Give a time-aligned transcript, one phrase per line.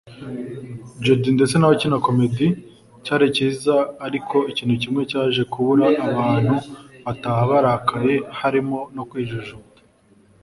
[1.03, 2.47] Jody ndetse n’abakina comedy
[3.05, 6.55] cyari cyiza ariko ikintu kimwe cyaje kubura abantu
[7.05, 9.79] bataha barakaye harimo no kwijujuta